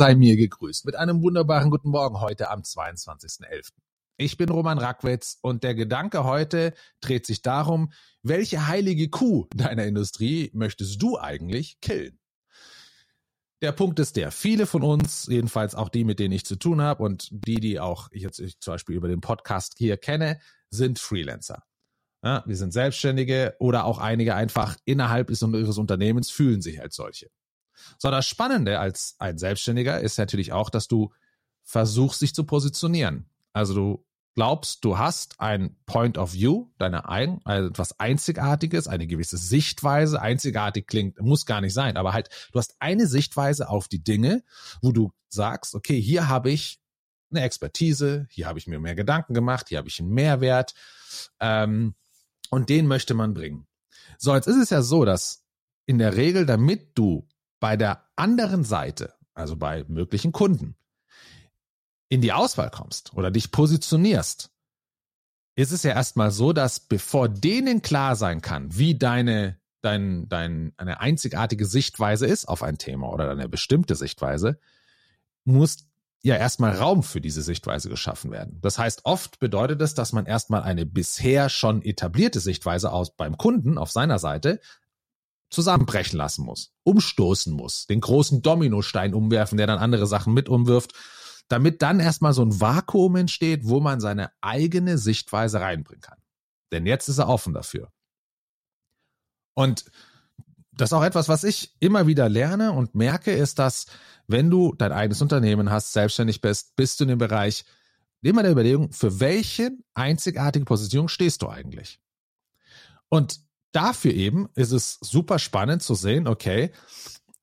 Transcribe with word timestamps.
sei 0.00 0.14
mir 0.14 0.38
gegrüßt 0.38 0.86
mit 0.86 0.96
einem 0.96 1.20
wunderbaren 1.20 1.68
guten 1.68 1.90
Morgen 1.90 2.22
heute 2.22 2.48
am 2.48 2.60
22.11. 2.60 3.68
Ich 4.16 4.38
bin 4.38 4.48
Roman 4.48 4.78
Rackwitz 4.78 5.36
und 5.42 5.62
der 5.62 5.74
Gedanke 5.74 6.24
heute 6.24 6.72
dreht 7.02 7.26
sich 7.26 7.42
darum, 7.42 7.92
welche 8.22 8.66
heilige 8.66 9.10
Kuh 9.10 9.46
deiner 9.54 9.84
Industrie 9.84 10.50
möchtest 10.54 11.02
du 11.02 11.18
eigentlich 11.18 11.82
killen? 11.82 12.18
Der 13.60 13.72
Punkt 13.72 13.98
ist 13.98 14.16
der, 14.16 14.30
viele 14.30 14.64
von 14.64 14.84
uns, 14.84 15.26
jedenfalls 15.26 15.74
auch 15.74 15.90
die, 15.90 16.04
mit 16.04 16.18
denen 16.18 16.32
ich 16.32 16.46
zu 16.46 16.56
tun 16.56 16.80
habe 16.80 17.02
und 17.02 17.28
die, 17.30 17.60
die 17.60 17.78
auch 17.78 18.08
ich 18.10 18.22
jetzt 18.22 18.38
ich 18.38 18.58
zum 18.58 18.72
Beispiel 18.72 18.96
über 18.96 19.08
den 19.08 19.20
Podcast 19.20 19.74
hier 19.76 19.98
kenne, 19.98 20.40
sind 20.70 20.98
Freelancer. 20.98 21.62
Ja, 22.24 22.42
wir 22.46 22.56
sind 22.56 22.72
Selbstständige 22.72 23.54
oder 23.58 23.84
auch 23.84 23.98
einige 23.98 24.34
einfach 24.34 24.78
innerhalb 24.86 25.28
ihres 25.28 25.76
Unternehmens 25.76 26.30
fühlen 26.30 26.62
sich 26.62 26.80
als 26.80 26.96
solche. 26.96 27.28
So, 27.98 28.10
das 28.10 28.26
Spannende 28.26 28.78
als 28.78 29.16
ein 29.18 29.38
Selbstständiger 29.38 30.00
ist 30.00 30.18
natürlich 30.18 30.52
auch, 30.52 30.70
dass 30.70 30.88
du 30.88 31.12
versuchst, 31.62 32.22
dich 32.22 32.34
zu 32.34 32.44
positionieren. 32.44 33.28
Also 33.52 33.74
du 33.74 34.06
glaubst, 34.34 34.84
du 34.84 34.98
hast 34.98 35.40
ein 35.40 35.76
Point 35.86 36.16
of 36.16 36.32
View, 36.32 36.68
deine 36.78 37.08
ein, 37.08 37.40
also 37.44 37.68
etwas 37.68 37.98
Einzigartiges, 37.98 38.88
eine 38.88 39.06
gewisse 39.06 39.36
Sichtweise. 39.36 40.20
Einzigartig 40.20 40.86
klingt, 40.86 41.20
muss 41.20 41.46
gar 41.46 41.60
nicht 41.60 41.74
sein, 41.74 41.96
aber 41.96 42.12
halt, 42.12 42.28
du 42.52 42.58
hast 42.58 42.76
eine 42.78 43.06
Sichtweise 43.06 43.68
auf 43.68 43.88
die 43.88 44.02
Dinge, 44.02 44.42
wo 44.80 44.92
du 44.92 45.12
sagst, 45.28 45.74
okay, 45.74 46.00
hier 46.00 46.28
habe 46.28 46.50
ich 46.50 46.80
eine 47.30 47.42
Expertise, 47.42 48.26
hier 48.30 48.46
habe 48.46 48.58
ich 48.58 48.66
mir 48.66 48.80
mehr 48.80 48.94
Gedanken 48.94 49.34
gemacht, 49.34 49.68
hier 49.68 49.78
habe 49.78 49.88
ich 49.88 50.00
einen 50.00 50.10
Mehrwert 50.10 50.74
ähm, 51.38 51.94
und 52.50 52.68
den 52.68 52.86
möchte 52.86 53.14
man 53.14 53.34
bringen. 53.34 53.66
So, 54.18 54.34
jetzt 54.34 54.48
ist 54.48 54.56
es 54.56 54.70
ja 54.70 54.82
so, 54.82 55.04
dass 55.04 55.44
in 55.86 55.98
der 55.98 56.16
Regel, 56.16 56.46
damit 56.46 56.96
du 56.96 57.28
bei 57.60 57.76
der 57.76 58.04
anderen 58.16 58.64
Seite, 58.64 59.14
also 59.34 59.56
bei 59.56 59.84
möglichen 59.86 60.32
Kunden, 60.32 60.76
in 62.08 62.20
die 62.20 62.32
Auswahl 62.32 62.70
kommst 62.70 63.14
oder 63.14 63.30
dich 63.30 63.52
positionierst, 63.52 64.50
ist 65.54 65.72
es 65.72 65.82
ja 65.82 65.92
erstmal 65.92 66.30
so, 66.30 66.52
dass 66.52 66.80
bevor 66.80 67.28
denen 67.28 67.82
klar 67.82 68.16
sein 68.16 68.40
kann, 68.40 68.76
wie 68.76 68.96
deine, 68.96 69.58
dein, 69.82 70.28
dein, 70.28 70.72
eine 70.76 71.00
einzigartige 71.00 71.66
Sichtweise 71.66 72.26
ist 72.26 72.46
auf 72.46 72.62
ein 72.62 72.78
Thema 72.78 73.12
oder 73.12 73.30
eine 73.30 73.48
bestimmte 73.48 73.94
Sichtweise, 73.94 74.58
muss 75.44 75.90
ja 76.22 76.36
erstmal 76.36 76.76
Raum 76.76 77.02
für 77.02 77.20
diese 77.20 77.42
Sichtweise 77.42 77.88
geschaffen 77.88 78.30
werden. 78.30 78.58
Das 78.60 78.78
heißt, 78.78 79.04
oft 79.04 79.38
bedeutet 79.38 79.80
es, 79.80 79.94
dass 79.94 80.12
man 80.12 80.26
erstmal 80.26 80.62
eine 80.62 80.84
bisher 80.84 81.48
schon 81.48 81.82
etablierte 81.82 82.40
Sichtweise 82.40 82.92
aus 82.92 83.16
beim 83.16 83.38
Kunden 83.38 83.78
auf 83.78 83.90
seiner 83.90 84.18
Seite 84.18 84.60
zusammenbrechen 85.50 86.16
lassen 86.16 86.44
muss, 86.44 86.72
umstoßen 86.84 87.52
muss, 87.52 87.86
den 87.86 88.00
großen 88.00 88.42
Dominostein 88.42 89.14
umwerfen, 89.14 89.58
der 89.58 89.66
dann 89.66 89.78
andere 89.78 90.06
Sachen 90.06 90.32
mit 90.32 90.48
umwirft, 90.48 90.92
damit 91.48 91.82
dann 91.82 92.00
erstmal 92.00 92.32
so 92.32 92.42
ein 92.42 92.60
Vakuum 92.60 93.16
entsteht, 93.16 93.62
wo 93.64 93.80
man 93.80 94.00
seine 94.00 94.30
eigene 94.40 94.96
Sichtweise 94.98 95.60
reinbringen 95.60 96.00
kann. 96.00 96.18
Denn 96.72 96.86
jetzt 96.86 97.08
ist 97.08 97.18
er 97.18 97.28
offen 97.28 97.52
dafür. 97.52 97.90
Und 99.54 99.84
das 100.72 100.90
ist 100.90 100.92
auch 100.92 101.02
etwas, 101.02 101.28
was 101.28 101.44
ich 101.44 101.74
immer 101.80 102.06
wieder 102.06 102.28
lerne 102.28 102.72
und 102.72 102.94
merke, 102.94 103.32
ist, 103.32 103.58
dass 103.58 103.86
wenn 104.28 104.48
du 104.48 104.74
dein 104.74 104.92
eigenes 104.92 105.20
Unternehmen 105.20 105.70
hast, 105.70 105.92
selbstständig 105.92 106.40
bist, 106.40 106.76
bist 106.76 107.00
du 107.00 107.04
in 107.04 107.08
dem 107.08 107.18
Bereich, 107.18 107.64
immer 108.22 108.42
der 108.42 108.52
Überlegung, 108.52 108.92
für 108.92 109.18
welche 109.18 109.72
einzigartige 109.94 110.64
Position 110.64 111.08
stehst 111.08 111.42
du 111.42 111.48
eigentlich? 111.48 112.00
Und 113.08 113.40
dafür 113.72 114.12
eben 114.12 114.48
ist 114.54 114.72
es 114.72 114.98
super 115.00 115.38
spannend 115.38 115.82
zu 115.82 115.94
sehen, 115.94 116.26
okay, 116.26 116.72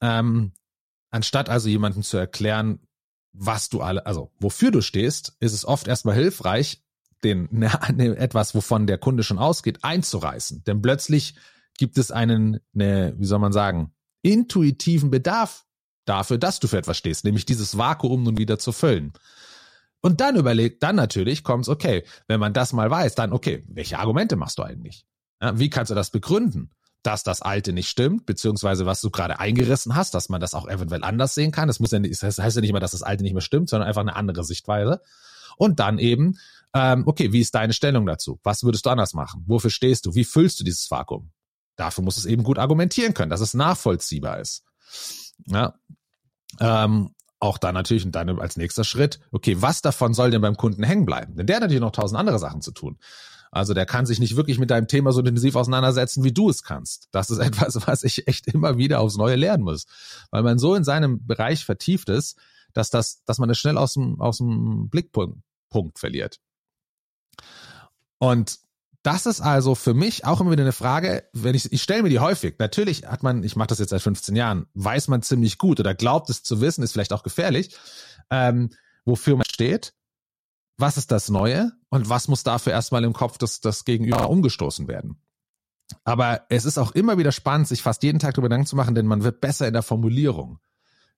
ähm, 0.00 0.52
anstatt 1.10 1.48
also 1.48 1.68
jemandem 1.68 2.02
zu 2.02 2.16
erklären, 2.16 2.80
was 3.32 3.68
du 3.68 3.80
alle, 3.80 4.06
also 4.06 4.32
wofür 4.38 4.70
du 4.70 4.80
stehst, 4.80 5.36
ist 5.40 5.52
es 5.52 5.64
oft 5.64 5.88
erstmal 5.88 6.14
hilfreich, 6.14 6.82
den 7.22 7.48
ne, 7.50 8.16
etwas, 8.16 8.54
wovon 8.54 8.86
der 8.86 8.98
Kunde 8.98 9.22
schon 9.22 9.38
ausgeht, 9.38 9.82
einzureißen. 9.82 10.64
Denn 10.64 10.82
plötzlich 10.82 11.34
gibt 11.78 11.98
es 11.98 12.10
einen, 12.10 12.60
ne, 12.72 13.14
wie 13.16 13.26
soll 13.26 13.38
man 13.40 13.52
sagen, 13.52 13.92
intuitiven 14.22 15.10
Bedarf 15.10 15.64
dafür, 16.04 16.38
dass 16.38 16.60
du 16.60 16.68
für 16.68 16.78
etwas 16.78 16.98
stehst, 16.98 17.24
nämlich 17.24 17.46
dieses 17.46 17.76
Vakuum 17.76 18.22
nun 18.22 18.38
wieder 18.38 18.58
zu 18.58 18.72
füllen. 18.72 19.12
Und 20.00 20.20
dann 20.20 20.36
überlegt, 20.36 20.82
dann 20.82 20.96
natürlich 20.96 21.44
kommt's, 21.44 21.68
okay, 21.68 22.04
wenn 22.28 22.38
man 22.38 22.52
das 22.52 22.72
mal 22.74 22.90
weiß, 22.90 23.14
dann, 23.14 23.32
okay, 23.32 23.64
welche 23.68 23.98
Argumente 23.98 24.36
machst 24.36 24.58
du 24.58 24.62
eigentlich? 24.62 25.06
Ja, 25.40 25.58
wie 25.58 25.70
kannst 25.70 25.90
du 25.90 25.94
das 25.94 26.10
begründen? 26.10 26.70
Dass 27.02 27.22
das 27.22 27.42
Alte 27.42 27.72
nicht 27.72 27.88
stimmt, 27.88 28.24
beziehungsweise 28.24 28.86
was 28.86 29.00
du 29.00 29.10
gerade 29.10 29.38
eingerissen 29.38 29.94
hast, 29.94 30.14
dass 30.14 30.28
man 30.28 30.40
das 30.40 30.54
auch 30.54 30.66
eventuell 30.66 31.04
anders 31.04 31.34
sehen 31.34 31.52
kann. 31.52 31.68
Das 31.68 31.80
muss 31.80 31.90
ja 31.90 31.98
nicht, 31.98 32.22
das 32.22 32.38
heißt 32.38 32.56
ja 32.56 32.62
nicht 32.62 32.72
mal, 32.72 32.80
dass 32.80 32.92
das 32.92 33.02
Alte 33.02 33.22
nicht 33.22 33.34
mehr 33.34 33.42
stimmt, 33.42 33.68
sondern 33.68 33.88
einfach 33.88 34.00
eine 34.00 34.16
andere 34.16 34.44
Sichtweise. 34.44 35.02
Und 35.56 35.80
dann 35.80 35.98
eben, 35.98 36.38
ähm, 36.74 37.04
okay, 37.06 37.32
wie 37.32 37.40
ist 37.40 37.54
deine 37.54 37.72
Stellung 37.72 38.06
dazu? 38.06 38.40
Was 38.42 38.64
würdest 38.64 38.86
du 38.86 38.90
anders 38.90 39.14
machen? 39.14 39.44
Wofür 39.46 39.70
stehst 39.70 40.06
du? 40.06 40.14
Wie 40.14 40.24
füllst 40.24 40.58
du 40.60 40.64
dieses 40.64 40.90
Vakuum? 40.90 41.30
Dafür 41.76 42.04
muss 42.04 42.16
es 42.16 42.26
eben 42.26 42.42
gut 42.42 42.58
argumentieren 42.58 43.14
können, 43.14 43.30
dass 43.30 43.40
es 43.40 43.54
nachvollziehbar 43.54 44.40
ist. 44.40 44.64
Ja. 45.46 45.74
Ähm, 46.60 47.10
auch 47.40 47.58
dann 47.58 47.74
natürlich 47.74 48.06
und 48.06 48.12
dann 48.12 48.38
als 48.38 48.56
nächster 48.56 48.84
Schritt, 48.84 49.20
okay, 49.30 49.60
was 49.60 49.82
davon 49.82 50.14
soll 50.14 50.30
denn 50.30 50.40
beim 50.40 50.56
Kunden 50.56 50.82
hängen 50.82 51.04
bleiben? 51.04 51.36
Denn 51.36 51.46
der 51.46 51.56
hat 51.56 51.62
natürlich 51.62 51.80
noch 51.80 51.90
tausend 51.90 52.18
andere 52.18 52.38
Sachen 52.38 52.62
zu 52.62 52.72
tun. 52.72 52.98
Also 53.54 53.72
der 53.72 53.86
kann 53.86 54.04
sich 54.04 54.18
nicht 54.18 54.34
wirklich 54.34 54.58
mit 54.58 54.70
deinem 54.70 54.88
Thema 54.88 55.12
so 55.12 55.20
intensiv 55.20 55.54
auseinandersetzen, 55.54 56.24
wie 56.24 56.32
du 56.32 56.50
es 56.50 56.64
kannst. 56.64 57.08
Das 57.12 57.30
ist 57.30 57.38
etwas, 57.40 57.86
was 57.86 58.02
ich 58.02 58.26
echt 58.26 58.48
immer 58.48 58.78
wieder 58.78 59.00
aufs 59.00 59.16
Neue 59.16 59.36
lernen 59.36 59.62
muss, 59.62 59.86
weil 60.30 60.42
man 60.42 60.58
so 60.58 60.74
in 60.74 60.82
seinem 60.82 61.24
Bereich 61.24 61.64
vertieft 61.64 62.08
ist, 62.08 62.36
dass 62.72 62.90
das, 62.90 63.22
dass 63.24 63.38
man 63.38 63.48
es 63.50 63.58
schnell 63.58 63.78
aus 63.78 63.94
dem, 63.94 64.20
aus 64.20 64.38
dem 64.38 64.88
Blickpunkt 64.88 65.38
Punkt 65.70 65.98
verliert. 65.98 66.40
Und 68.18 68.58
das 69.02 69.26
ist 69.26 69.40
also 69.40 69.74
für 69.74 69.94
mich 69.94 70.24
auch 70.24 70.40
immer 70.40 70.52
wieder 70.52 70.62
eine 70.62 70.72
Frage, 70.72 71.24
wenn 71.32 71.54
ich, 71.54 71.72
ich 71.72 71.82
stelle 71.82 72.02
mir 72.02 72.08
die 72.08 72.20
häufig. 72.20 72.56
Natürlich 72.58 73.06
hat 73.06 73.22
man, 73.22 73.44
ich 73.44 73.54
mache 73.54 73.68
das 73.68 73.78
jetzt 73.78 73.90
seit 73.90 74.02
15 74.02 74.34
Jahren, 74.34 74.66
weiß 74.74 75.08
man 75.08 75.22
ziemlich 75.22 75.58
gut 75.58 75.78
oder 75.78 75.94
glaubt 75.94 76.30
es 76.30 76.42
zu 76.42 76.60
wissen, 76.60 76.82
ist 76.82 76.92
vielleicht 76.92 77.12
auch 77.12 77.22
gefährlich, 77.22 77.76
ähm, 78.30 78.70
wofür 79.04 79.36
man 79.36 79.46
steht 79.46 79.94
was 80.76 80.96
ist 80.96 81.10
das 81.10 81.28
Neue 81.28 81.72
und 81.88 82.08
was 82.08 82.28
muss 82.28 82.42
dafür 82.42 82.72
erstmal 82.72 83.04
im 83.04 83.12
Kopf 83.12 83.38
des, 83.38 83.60
des 83.60 83.84
Gegenüber 83.84 84.28
umgestoßen 84.28 84.88
werden. 84.88 85.20
Aber 86.02 86.42
es 86.48 86.64
ist 86.64 86.78
auch 86.78 86.92
immer 86.92 87.18
wieder 87.18 87.32
spannend, 87.32 87.68
sich 87.68 87.82
fast 87.82 88.02
jeden 88.02 88.18
Tag 88.18 88.34
darüber 88.34 88.48
Gedanken 88.48 88.66
zu 88.66 88.76
machen, 88.76 88.94
denn 88.94 89.06
man 89.06 89.22
wird 89.22 89.40
besser 89.40 89.66
in 89.68 89.74
der 89.74 89.82
Formulierung. 89.82 90.58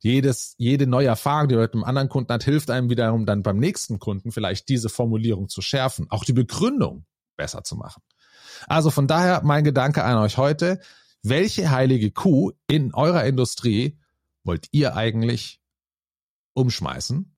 Jedes, 0.00 0.54
jede 0.58 0.86
neue 0.86 1.06
Erfahrung, 1.06 1.48
die 1.48 1.54
man 1.54 1.62
mit 1.62 1.74
einem 1.74 1.84
anderen 1.84 2.08
Kunden 2.08 2.32
hat, 2.32 2.44
hilft 2.44 2.70
einem 2.70 2.90
wiederum 2.90 3.26
dann 3.26 3.42
beim 3.42 3.58
nächsten 3.58 3.98
Kunden 3.98 4.32
vielleicht 4.32 4.68
diese 4.68 4.88
Formulierung 4.88 5.48
zu 5.48 5.62
schärfen, 5.62 6.10
auch 6.10 6.24
die 6.24 6.32
Begründung 6.32 7.06
besser 7.36 7.64
zu 7.64 7.76
machen. 7.76 8.02
Also 8.66 8.90
von 8.90 9.06
daher 9.06 9.42
mein 9.44 9.64
Gedanke 9.64 10.04
an 10.04 10.18
euch 10.18 10.36
heute, 10.36 10.80
welche 11.22 11.70
heilige 11.70 12.10
Kuh 12.10 12.52
in 12.66 12.92
eurer 12.92 13.24
Industrie 13.24 13.98
wollt 14.42 14.68
ihr 14.72 14.94
eigentlich 14.94 15.60
umschmeißen 16.52 17.33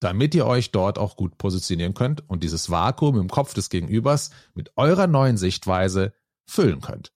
damit 0.00 0.34
ihr 0.34 0.46
euch 0.46 0.72
dort 0.72 0.98
auch 0.98 1.16
gut 1.16 1.38
positionieren 1.38 1.94
könnt 1.94 2.28
und 2.28 2.42
dieses 2.42 2.70
Vakuum 2.70 3.18
im 3.18 3.28
Kopf 3.28 3.54
des 3.54 3.70
Gegenübers 3.70 4.30
mit 4.54 4.72
eurer 4.76 5.06
neuen 5.06 5.36
Sichtweise 5.36 6.14
füllen 6.46 6.80
könnt. 6.80 7.12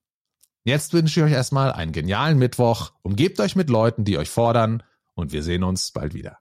Jetzt 0.64 0.92
wünsche 0.92 1.20
ich 1.20 1.26
euch 1.26 1.32
erstmal 1.32 1.72
einen 1.72 1.92
genialen 1.92 2.38
Mittwoch, 2.38 2.92
umgebt 3.02 3.40
euch 3.40 3.56
mit 3.56 3.68
Leuten, 3.68 4.04
die 4.04 4.18
euch 4.18 4.30
fordern 4.30 4.82
und 5.14 5.32
wir 5.32 5.42
sehen 5.42 5.64
uns 5.64 5.90
bald 5.92 6.14
wieder. 6.14 6.38